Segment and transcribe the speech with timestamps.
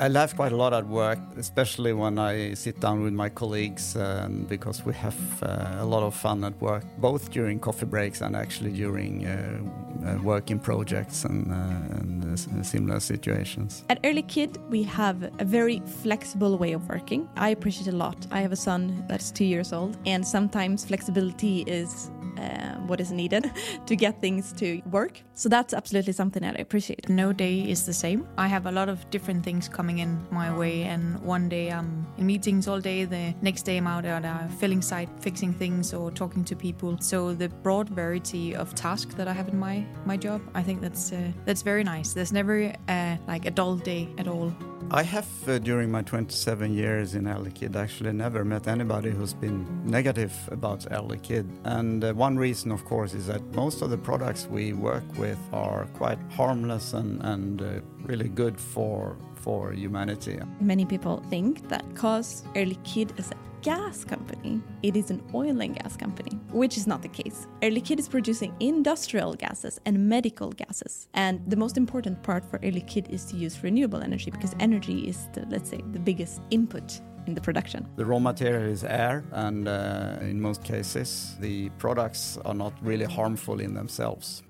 [0.00, 3.96] I laugh quite a lot at work, especially when I sit down with my colleagues,
[3.96, 8.22] um, because we have uh, a lot of fun at work, both during coffee breaks
[8.22, 9.60] and actually during uh,
[10.06, 13.84] uh, working projects and, uh, and uh, similar situations.
[13.90, 17.28] At Air Liquide, we have a very flexible way of working.
[17.36, 18.16] I appreciate a lot.
[18.30, 22.10] I have a son that's two years old, and sometimes flexibility is
[22.40, 23.50] uh, what is needed
[23.86, 25.22] to get things to work.
[25.34, 27.08] So that's absolutely something that I appreciate.
[27.08, 28.26] No day is the same.
[28.36, 32.06] I have a lot of different things coming in my way, and one day I'm
[32.18, 35.94] in meetings all day, the next day I'm out at a filling site fixing things
[35.94, 36.96] or talking to people.
[37.00, 40.80] So the broad variety of tasks that I have in my my job, I think
[40.80, 42.12] that's uh, that's very nice.
[42.12, 44.52] There's never uh, like a dull day at all.
[44.90, 49.34] I have, uh, during my 27 years in Air Liquide, actually never met anybody who's
[49.34, 51.46] been negative about Air Liquide.
[51.64, 55.38] And uh, one reason, of course, is that most of the products we work with
[55.52, 60.40] are quite harmless and, and uh, really good for, for humanity.
[60.60, 63.30] Many people think that because Air Liquide is
[63.62, 67.46] gas company, it is an oil and gas company, which is not the case.
[67.62, 71.08] Air Liquide is producing industrial gases and medical gases.
[71.14, 75.08] And the most important part for Air Liquide is to use renewable energy because energy
[75.08, 77.86] is the, let's say, the biggest input in the production.
[77.96, 83.04] The raw material is air, and uh, in most cases, the products are not really
[83.04, 84.42] harmful in themselves.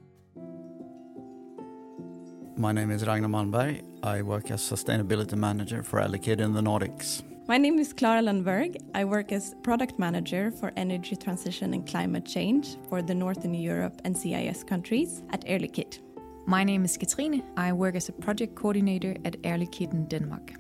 [2.57, 3.83] My name is Ragnar Malmberg.
[4.03, 7.23] I work as sustainability manager for Air Liquide in the Nordics.
[7.51, 8.77] My name is Clara Landberg.
[8.95, 14.01] I work as product manager for energy transition and climate change for the Northern Europe
[14.05, 15.99] and CIS countries at Liquide.
[16.47, 17.43] My name is Katrine.
[17.57, 20.60] I work as a project coordinator at Liquide in Denmark.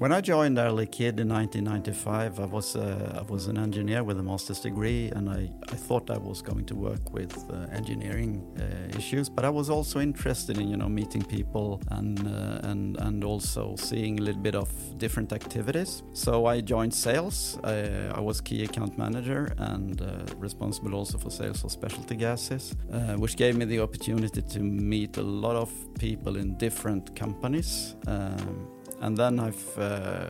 [0.00, 4.18] When I joined Air Liquide in 1995, I was uh, I was an engineer with
[4.18, 8.42] a master's degree, and I, I thought I was going to work with uh, engineering
[8.58, 9.28] uh, issues.
[9.28, 13.76] But I was also interested in you know meeting people and uh, and and also
[13.76, 16.02] seeing a little bit of different activities.
[16.14, 17.58] So I joined sales.
[17.62, 20.06] I, I was key account manager and uh,
[20.38, 25.18] responsible also for sales of specialty gases, uh, which gave me the opportunity to meet
[25.18, 27.96] a lot of people in different companies.
[28.06, 30.26] Um, and then I've uh,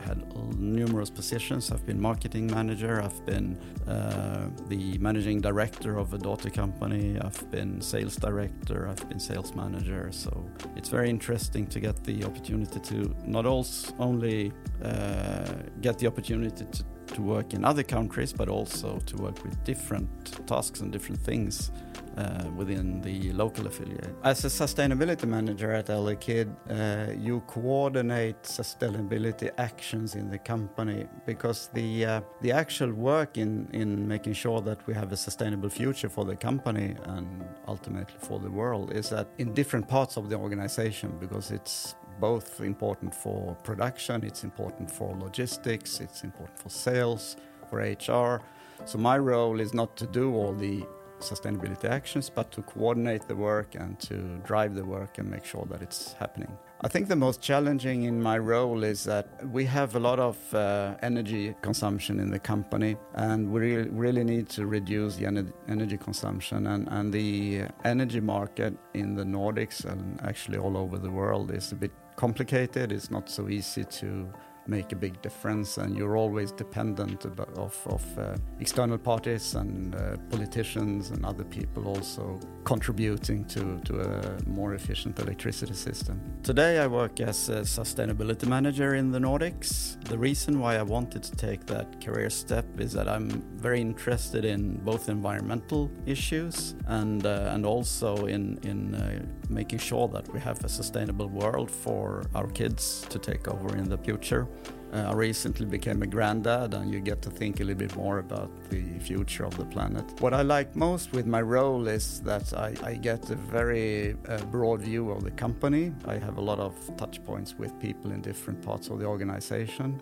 [0.00, 0.18] had
[0.58, 1.70] numerous positions.
[1.70, 7.50] I've been marketing manager, I've been uh, the managing director of a daughter company, I've
[7.50, 10.10] been sales director, I've been sales manager.
[10.12, 10.30] So
[10.76, 14.52] it's very interesting to get the opportunity to not only
[14.82, 19.62] uh, get the opportunity to to work in other countries, but also to work with
[19.62, 21.70] different tasks and different things
[22.16, 24.14] uh, within the local affiliate.
[24.22, 31.06] As a sustainability manager at Air Liquide, uh, you coordinate sustainability actions in the company
[31.26, 35.68] because the uh, the actual work in in making sure that we have a sustainable
[35.68, 40.28] future for the company and ultimately for the world is that in different parts of
[40.28, 46.70] the organization because it's both important for production, it's important for logistics, it's important for
[46.70, 47.36] sales,
[47.68, 48.40] for HR.
[48.84, 50.84] So my role is not to do all the
[51.24, 55.66] sustainability actions, but to coordinate the work and to drive the work and make sure
[55.70, 56.52] that it's happening.
[56.80, 60.36] I think the most challenging in my role is that we have a lot of
[60.54, 65.50] uh, energy consumption in the company, and we really, really need to reduce the ener
[65.68, 66.66] energy consumption.
[66.66, 71.72] And, and the energy market in the Nordics and actually all over the world is
[71.72, 72.92] a bit complicated.
[72.92, 74.28] It's not so easy to
[74.66, 77.40] make a big difference, and you're always dependent of,
[77.86, 84.48] of uh, external parties and uh, politicians and other people also contributing to, to a
[84.48, 86.20] more efficient electricity system.
[86.42, 90.02] Today, I work as a sustainability manager in the Nordics.
[90.04, 94.44] The reason why I wanted to take that career step is that I'm very interested
[94.44, 99.22] in both environmental issues and uh, and also in in uh,
[99.54, 103.88] making sure that we have a sustainable world for our kids to take over in
[103.88, 104.46] the future.
[104.92, 108.18] Uh, I recently became a granddad, and you get to think a little bit more
[108.18, 110.04] about the future of the planet.
[110.20, 114.38] What I like most with my role is that I, I get a very uh,
[114.52, 115.92] broad view of the company.
[116.06, 120.00] I have a lot of touch points with people in different parts of the organization.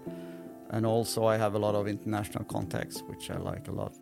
[0.71, 3.95] And also, I have a lot of international contacts, which I like a lot.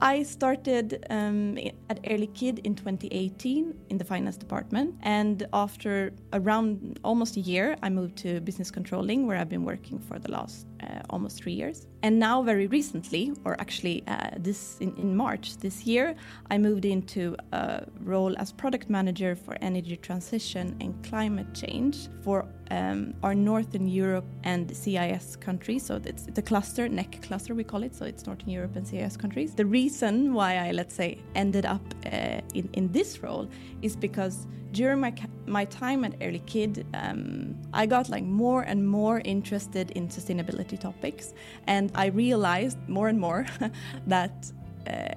[0.00, 1.56] I started um,
[1.88, 7.76] at Air Liquide in 2018 in the finance department, and after around almost a year,
[7.82, 11.54] I moved to business controlling, where I've been working for the last uh, almost three
[11.54, 11.86] years.
[12.02, 16.14] And now, very recently, or actually uh, this in, in, March this year,
[16.50, 22.46] I moved into a role as product manager for energy transition and climate change for
[22.70, 25.84] um, are Northern Europe and CIS countries.
[25.84, 27.94] So it's the cluster, neck cluster, we call it.
[27.94, 29.54] So it's Northern Europe and CIS countries.
[29.54, 33.48] The reason why I, let's say, ended up uh, in, in this role
[33.82, 35.14] is because during my,
[35.46, 40.78] my time at Air Liquide, um, I got like more and more interested in sustainability
[40.78, 41.32] topics.
[41.66, 43.46] And I realized more and more
[44.06, 44.52] that
[44.86, 45.14] uh,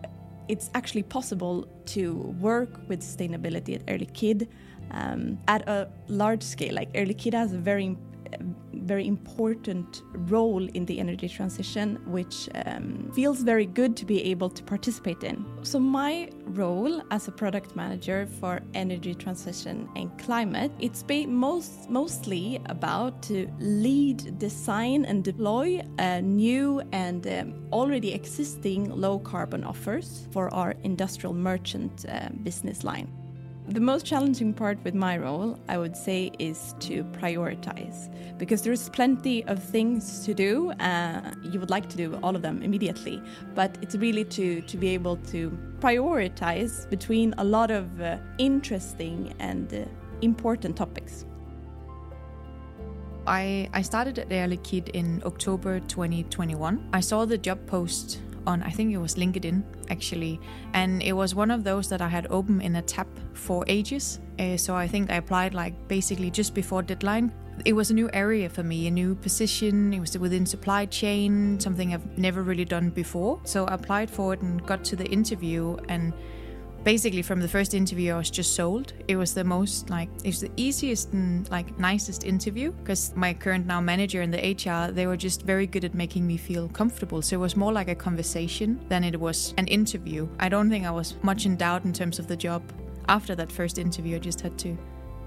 [0.47, 4.47] it's actually possible to work with sustainability at Air Liquide
[4.91, 6.73] um, at a large scale.
[6.73, 7.97] Like Air Liquide has a very
[8.89, 10.01] very important
[10.35, 15.23] role in the energy transition, which um, feels very good to be able to participate
[15.23, 15.45] in.
[15.61, 22.59] So, my role as a product manager for energy transition and climate, it's most, mostly
[22.65, 30.27] about to lead, design, and deploy uh, new and um, already existing low carbon offers
[30.31, 33.18] for our industrial merchant uh, business line.
[33.69, 38.89] The most challenging part with my role, I would say, is to prioritize because there's
[38.89, 40.71] plenty of things to do.
[40.79, 43.21] Uh, you would like to do all of them immediately,
[43.53, 49.35] but it's really to, to be able to prioritize between a lot of uh, interesting
[49.37, 49.85] and uh,
[50.23, 51.27] important topics.
[53.27, 56.89] I, I started at Air Liquide in October 2021.
[56.91, 60.39] I saw the job post on I think it was LinkedIn actually,
[60.73, 64.19] and it was one of those that I had open in a tab for ages.
[64.39, 67.31] Uh, so I think I applied like basically just before deadline.
[67.65, 69.93] It was a new area for me, a new position.
[69.93, 73.41] It was within supply chain, something I've never really done before.
[73.43, 76.13] So I applied for it and got to the interview and
[76.83, 78.93] basically from the first interview i was just sold.
[79.07, 83.33] It was the most like it was the easiest and like nicest interview because my
[83.33, 86.67] current now manager and the hr they were just very good at making me feel
[86.69, 87.21] comfortable.
[87.21, 90.27] So it was more like a conversation than it was an interview.
[90.39, 92.61] I don't think i was much in doubt in terms of the job.
[93.07, 94.77] After that first interview i just had to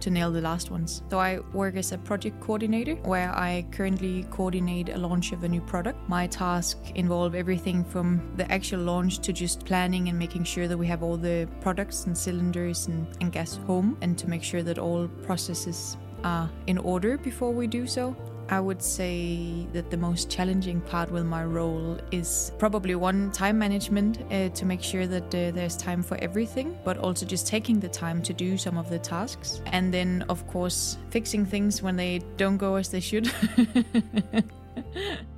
[0.02, 1.02] to nail the last ones.
[1.10, 5.48] So I work as a project coordinator where I currently coordinate a launch of a
[5.48, 5.98] new product.
[6.08, 10.76] My task involve everything from the actual launch to just planning and making sure that
[10.76, 14.62] we have all the products and cylinders and, and gas home and to make sure
[14.62, 18.16] that all processes are in order before we do so.
[18.48, 23.58] I would say that the most challenging part with my role is probably one time
[23.58, 27.80] management uh, to make sure that uh, there's time for everything, but also just taking
[27.80, 29.62] the time to do some of the tasks.
[29.66, 33.32] And then, of course, fixing things when they don't go as they should.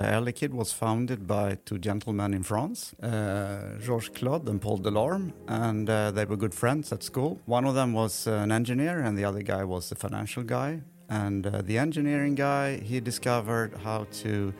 [0.00, 5.32] Air Liquide was founded by two gentlemen in France, uh, Georges Claude and Paul Delorme,
[5.48, 7.40] and uh, they were good friends at school.
[7.46, 10.82] One of them was uh, an engineer, and the other guy was a financial guy.
[11.08, 14.54] And uh, the engineering guy, he discovered how to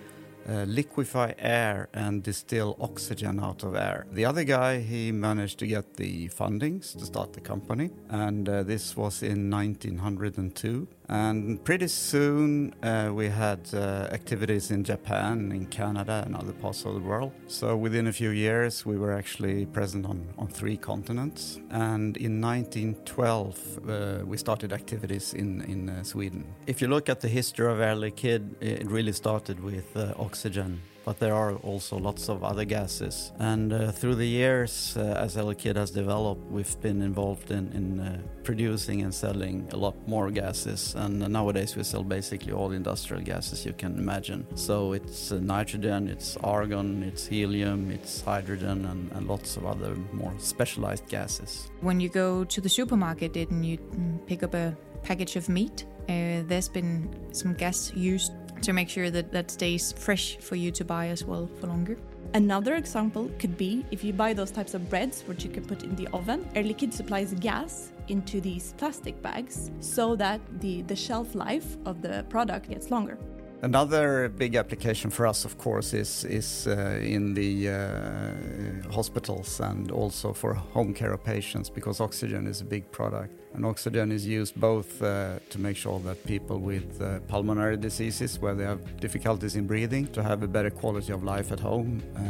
[0.49, 4.07] uh, liquefy air and distill oxygen out of air.
[4.11, 8.65] The other guy, he managed to get the fundings to start the company, and uh,
[8.65, 10.89] this was in 1902.
[11.09, 16.85] And pretty soon uh, we had uh, activities in Japan, in Canada, and other parts
[16.85, 17.33] of the world.
[17.47, 21.59] So within a few years, we were actually present on, on three continents.
[21.71, 26.45] And in 1912, uh, we started activities in, in uh, Sweden.
[26.67, 30.83] If you look at the history of Air Liquide, it really started with uh, oxygen
[31.09, 33.33] but there are also lots of other gases.
[33.39, 37.99] And uh, through the years, uh, as Liquide has developed, we've been involved in, in
[37.99, 40.95] uh, producing and selling a lot more gases.
[40.95, 44.47] And nowadays, we sell basically all industrial gases you can imagine.
[44.55, 49.95] So it's uh, nitrogen, it's argon, it's helium, it's hydrogen, and, and, lots of other
[50.13, 51.71] more specialized gases.
[51.81, 55.87] When you go to the supermarket and you mm, pick up a package of meat,
[56.09, 60.71] uh, there's been some gas used to make sure that that stays fresh for you
[60.73, 61.97] to buy as well for longer.
[62.35, 65.83] Another example could be if you buy those types of breads which you can put
[65.83, 70.97] in the oven, Air Liquide supplies gas into these plastic bags so that the, the
[70.97, 73.17] shelf life of the product gets longer.
[73.61, 79.91] Another big application for us, of course, is is uh, in the uh, hospitals and
[79.91, 83.35] also for home care of patients because oxygen is a big product.
[83.55, 88.39] And oxygen is used both uh, to make sure that people with uh, pulmonary diseases,
[88.39, 92.03] where they have difficulties in breathing, to have a better quality of life at home,
[92.15, 92.21] uh,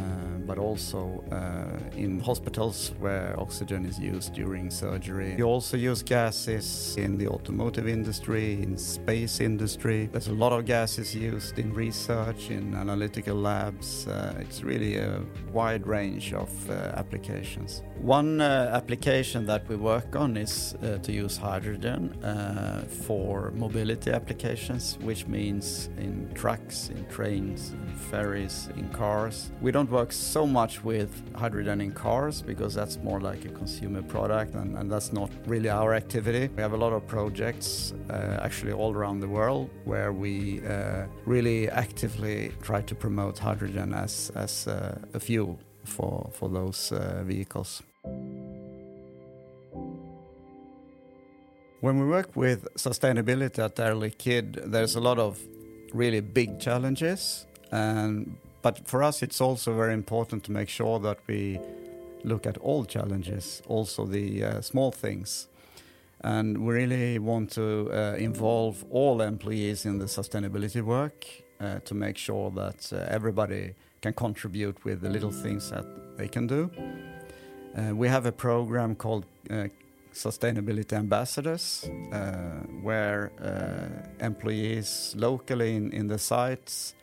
[0.47, 5.35] but also uh, in hospitals where oxygen is used during surgery.
[5.35, 10.09] We also use gases in the automotive industry, in space industry.
[10.11, 14.07] There's a lot of gases used in research, in analytical labs.
[14.07, 15.21] Uh, it's really a
[15.51, 17.83] wide range of uh, applications.
[18.01, 24.11] One uh, application that we work on is uh, to use hydrogen uh, for mobility
[24.11, 29.51] applications, which means in trucks, in trains, in ferries, in cars.
[29.61, 34.01] We don't work so much with hydrogen in cars because that's more like a consumer
[34.01, 36.49] product and, and that's not really our activity.
[36.55, 41.69] We have a lot of projects actually all around the world where we uh, really
[41.69, 47.81] actively try to promote hydrogen as, as uh, a fuel for, for those uh, vehicles.
[51.81, 55.39] When we work with sustainability at Air Liquide, there's a lot of
[55.93, 61.19] really big challenges, and but for us, it's also very important to make sure that
[61.27, 61.59] we
[62.23, 65.47] look at all challenges, also the uh, small things.
[66.21, 71.25] And we really want to uh, involve all employees in the sustainability work
[71.61, 75.85] uh, to make sure that uh, everybody can contribute with the little things that
[76.17, 76.69] they can do.
[77.75, 79.67] Uh, we have a program called uh,
[80.13, 81.87] Sustainability Ambassadors,
[82.81, 83.31] where
[84.19, 86.95] employees locally in, in the sites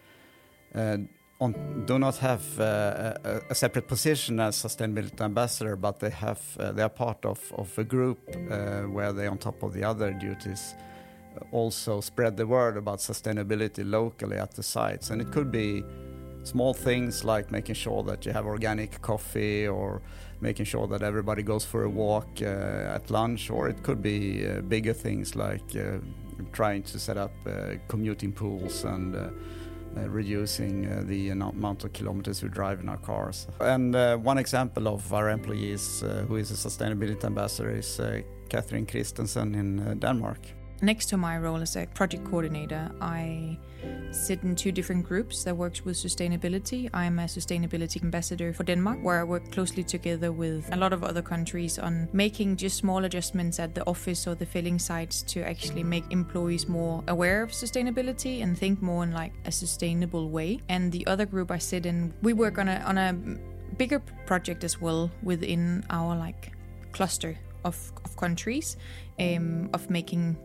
[1.41, 6.41] on, do not have uh, a, a, separate position as sustainability ambassador, but they have
[6.59, 9.85] uh, they are part of, of a group uh, where they, on top of the
[9.85, 10.75] other duties,
[11.53, 15.11] also spread the word about sustainability locally at the sites.
[15.11, 15.85] And it could be
[16.43, 20.01] small things like making sure that you have organic coffee or
[20.41, 24.47] making sure that everybody goes for a walk uh, at lunch, or it could be
[24.47, 25.99] uh, bigger things like uh,
[26.53, 27.33] trying to set up
[27.89, 29.17] commuting pools and
[30.09, 33.47] reducing uh, the amount of kilometers we drive in our cars.
[33.61, 38.01] And uh, one example of our employees who is a sustainability ambassador is
[38.49, 40.56] Catherine Christensen in Denmark.
[40.83, 43.59] Next to my role as a project coordinator, I
[44.11, 46.91] sit in two different groups that works with sustainability.
[46.93, 51.03] I'm a sustainability ambassador for Denmark, where I work closely together with a lot of
[51.03, 55.41] other countries on making just small adjustments at the office or the filling sites to
[55.41, 60.61] actually make employees more aware of sustainability and think more in like a sustainable way.
[60.69, 63.15] And the other group I sit in, we work on a on a
[63.79, 66.53] bigger project as well within our like
[66.93, 68.77] cluster of, of countries
[69.19, 70.37] um, of making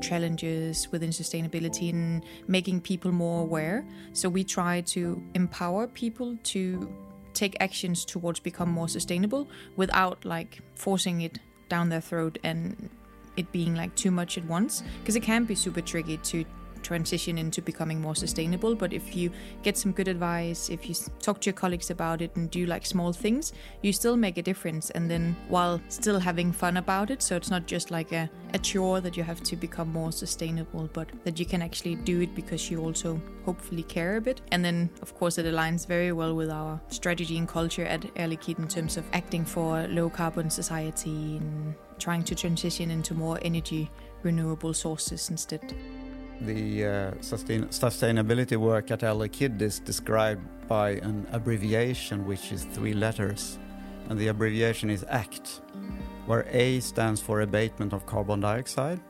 [0.00, 3.84] challenges within sustainability and making people more aware.
[4.12, 6.88] So we try to empower people to
[7.34, 11.38] take actions towards become more sustainable without like forcing it
[11.68, 12.88] down their throat and
[13.36, 16.44] it being like too much at once because it can be super tricky to
[16.86, 18.74] transition into becoming more sustainable.
[18.74, 19.30] But if you
[19.62, 22.86] get some good advice, if you talk to your colleagues about it and do like
[22.86, 23.52] small things,
[23.82, 24.90] you still make a difference.
[24.90, 28.58] And then while still having fun about it, so it's not just like a, a
[28.58, 32.34] chore that you have to become more sustainable, but that you can actually do it
[32.34, 34.40] because you also hopefully care a bit.
[34.52, 38.28] And then, of course, it aligns very well with our strategy and culture at Air
[38.28, 43.38] Liquide in terms of acting for low carbon society and trying to transition into more
[43.42, 43.90] energy
[44.22, 45.74] renewable sources instead.
[46.40, 52.64] The uh, sustain sustainability work at Air Liquide is described by an abbreviation which is
[52.64, 53.58] three letters,
[54.08, 55.62] and the abbreviation is ACT,
[56.26, 59.00] where A stands for abatement of carbon dioxide,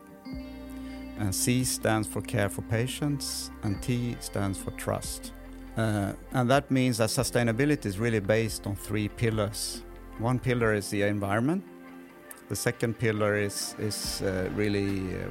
[1.18, 5.32] and C stands for care for patients, and T stands for trust.
[5.76, 9.82] Uh, and that means that sustainability is really based on three pillars.
[10.18, 11.64] One pillar is the environment.
[12.48, 15.28] The second pillar is is uh, really uh,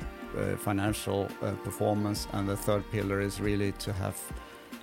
[0.57, 4.17] financial uh, performance, and the third pillar is really to have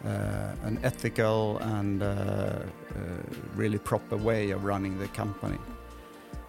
[0.04, 2.02] uh, an ethical and
[3.54, 5.58] really proper way of running the company.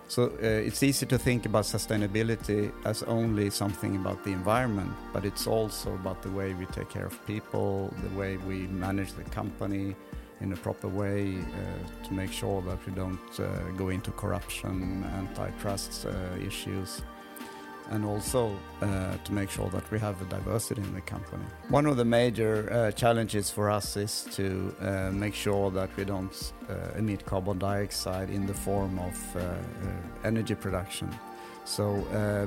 [0.07, 5.25] So uh, it's easy to think about sustainability as only something about the environment, but
[5.25, 9.23] it's also about the way we take care of people, the way we manage the
[9.23, 9.95] company
[10.41, 15.03] in a proper way uh, to make sure that we don't uh, go into corruption,
[15.17, 16.05] antitrust
[16.45, 17.01] issues
[17.91, 21.43] and also uh, to make sure that we have a diversity in the company.
[21.69, 26.05] One of the major uh, challenges for us is to uh, make sure that we
[26.05, 29.53] don't uh, emit carbon dioxide in the form of uh, uh,
[30.23, 31.09] energy production.
[31.65, 32.03] So,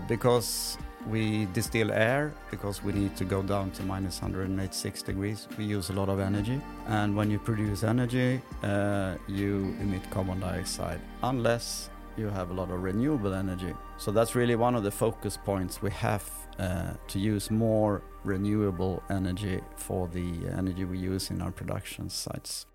[0.08, 0.76] because
[1.06, 5.88] we distill air, because we need to go down to minus 186 degrees, we use
[5.88, 6.60] a lot of energy.
[6.86, 8.42] And when you produce energy,
[9.26, 13.74] you emit carbon dioxide, unless you have a lot of renewable energy.
[13.98, 16.24] So that's really one of the focus points we have
[16.58, 22.66] uh, to use more renewable energy for the energy we use in our production sites.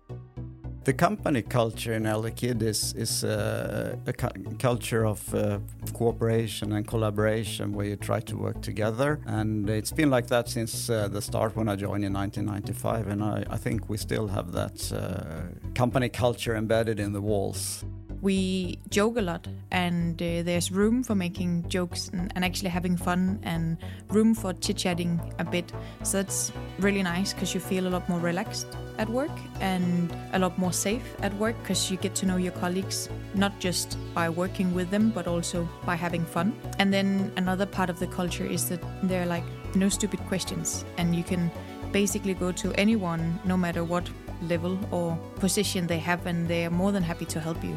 [0.84, 5.60] The company culture in Air is, is uh, a cu- culture of uh,
[5.92, 9.20] cooperation and collaboration where you try to work together.
[9.26, 13.06] And it's been like that since uh, the start when I joined in 1995.
[13.06, 17.84] And I, I think we still have that uh, company culture embedded in the walls.
[18.22, 22.96] We joke a lot, and uh, there's room for making jokes and, and actually having
[22.96, 23.76] fun, and
[24.10, 25.72] room for chit chatting a bit.
[26.04, 30.38] So that's really nice because you feel a lot more relaxed at work and a
[30.38, 34.28] lot more safe at work because you get to know your colleagues not just by
[34.28, 36.54] working with them but also by having fun.
[36.78, 40.84] And then another part of the culture is that there are like no stupid questions,
[40.96, 41.50] and you can
[41.90, 44.08] basically go to anyone no matter what
[44.42, 47.76] level or position they have, and they are more than happy to help you.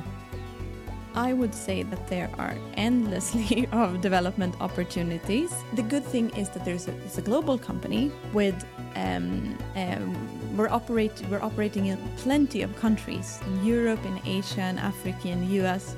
[1.16, 5.52] I would say that there are endlessly of development opportunities.
[5.74, 8.56] The good thing is that there's a, it's a global company with
[8.96, 14.78] um, um, we're operate we're operating in plenty of countries in Europe, in Asia, in
[14.78, 15.96] Africa, in US,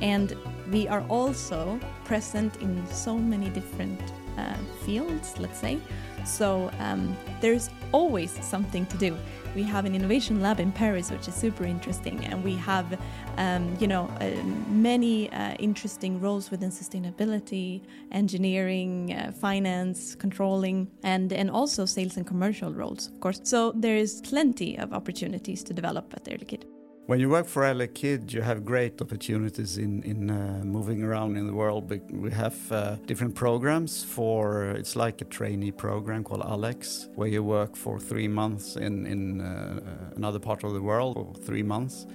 [0.00, 0.34] and
[0.70, 4.00] we are also present in so many different
[4.38, 5.34] uh, fields.
[5.38, 5.78] Let's say,
[6.24, 9.16] so um, there's always something to do
[9.54, 12.98] we have an innovation lab in Paris, which is super interesting, and we have,
[13.36, 14.30] um, you know, uh,
[14.68, 17.82] many uh, interesting roles within sustainability,
[18.12, 23.40] engineering, uh, finance, controlling, and and also sales and commercial roles, of course.
[23.44, 26.73] So there is plenty of opportunities to develop at Air Liquide.
[27.06, 31.36] When you work for Air Liquide, you have great opportunities in in uh, moving around
[31.36, 31.92] in the world.
[32.10, 34.70] We have uh, different programs for.
[34.70, 39.42] It's like a trainee program called Alex, where you work for three months in in
[39.42, 39.80] uh,
[40.16, 42.06] another part of the world, or three months,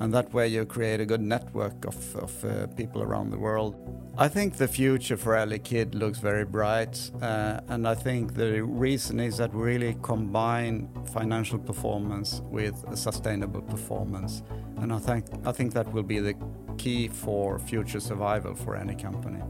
[0.00, 3.74] and that way you create a good network of, of uh, people around the world.
[4.18, 8.62] I think the future for Air Liquide looks very bright, uh, and I think the
[8.62, 14.42] reason is that we really combine financial performance with sustainable performance,
[14.78, 16.34] and I think I think that will be the
[16.78, 19.42] key for future survival for any company.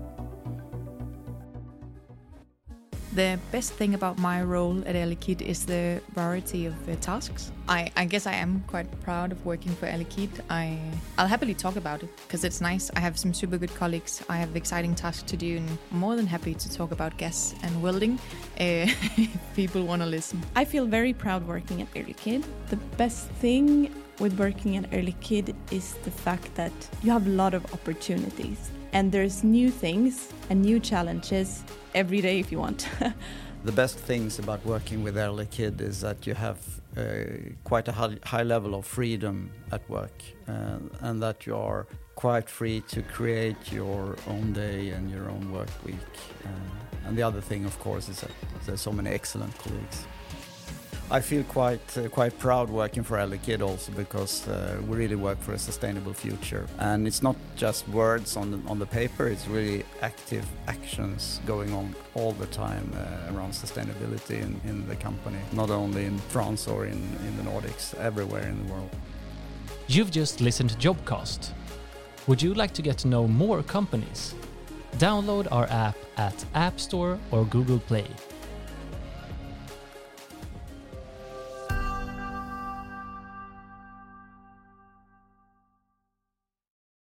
[3.16, 7.50] The best thing about my role at Air is the variety of uh, tasks.
[7.66, 10.04] I, I, guess I am quite proud of working for Air
[10.50, 10.78] I,
[11.16, 12.90] I'll happily talk about it because it's nice.
[12.94, 14.22] I have some super good colleagues.
[14.28, 17.54] I have exciting tasks to do, and I'm more than happy to talk about gas
[17.62, 18.18] and welding
[18.60, 18.84] uh,
[19.16, 20.42] if people want to listen.
[20.54, 22.04] I feel very proud working at Air
[22.68, 27.30] The best thing with working at Air Liquide is the fact that you have a
[27.30, 31.62] lot of opportunities and there's new things and new challenges
[31.94, 32.88] every day if you want.
[33.64, 36.58] the best things about working with Air Liquide is that you have
[36.96, 37.02] uh,
[37.64, 42.80] quite a high, level of freedom at work uh, and that you are quite free
[42.88, 46.12] to create your own day and your own work week.
[46.44, 48.30] Uh, and the other thing, of course, is that
[48.64, 50.06] there's so many excellent colleagues.
[51.08, 55.14] I feel quite uh, quite proud working for Air Liquide also because uh, we really
[55.14, 59.28] work for a sustainable future, and it's not just words on the, on the paper.
[59.28, 64.96] It's really active actions going on all the time uh, around sustainability in, in the
[64.96, 68.90] company, not only in France or in, in the Nordics, everywhere in the world.
[69.86, 71.52] You've just listened to Jobcast.
[72.26, 74.34] Would you like to get to know more companies?
[74.98, 78.06] Download our app at App Store or Google Play.